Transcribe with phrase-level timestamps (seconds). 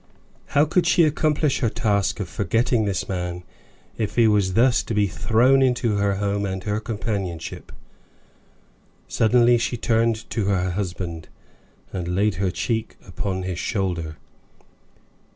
[0.57, 3.43] How could she accomplish her task of forgetting this man,
[3.99, 7.71] if he was thus to be thrown into her home and her companionship?
[9.07, 11.27] Suddenly she turned to her husband,
[11.93, 14.17] and laid her cheek upon his shoulder.